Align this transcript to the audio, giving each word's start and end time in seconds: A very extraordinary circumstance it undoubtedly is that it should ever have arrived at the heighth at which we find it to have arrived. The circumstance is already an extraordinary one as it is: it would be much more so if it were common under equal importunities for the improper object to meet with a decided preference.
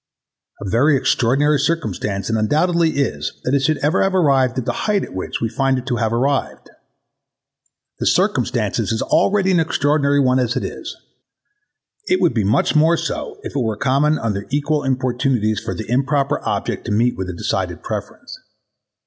A 0.59 0.67
very 0.67 0.97
extraordinary 0.97 1.59
circumstance 1.59 2.27
it 2.27 2.35
undoubtedly 2.35 2.93
is 2.97 3.39
that 3.43 3.53
it 3.53 3.59
should 3.61 3.77
ever 3.83 4.01
have 4.01 4.15
arrived 4.15 4.57
at 4.57 4.65
the 4.65 4.73
heighth 4.89 5.03
at 5.03 5.13
which 5.13 5.39
we 5.41 5.47
find 5.47 5.77
it 5.77 5.85
to 5.85 5.97
have 5.97 6.11
arrived. 6.11 6.71
The 7.99 8.07
circumstance 8.07 8.79
is 8.79 9.03
already 9.03 9.51
an 9.51 9.59
extraordinary 9.59 10.19
one 10.19 10.39
as 10.39 10.55
it 10.55 10.63
is: 10.63 10.95
it 12.07 12.19
would 12.19 12.33
be 12.33 12.43
much 12.43 12.75
more 12.75 12.97
so 12.97 13.39
if 13.43 13.55
it 13.55 13.59
were 13.61 13.77
common 13.77 14.17
under 14.17 14.47
equal 14.49 14.83
importunities 14.83 15.59
for 15.59 15.75
the 15.75 15.87
improper 15.87 16.39
object 16.43 16.85
to 16.85 16.91
meet 16.91 17.15
with 17.15 17.29
a 17.29 17.33
decided 17.33 17.83
preference. 17.83 18.39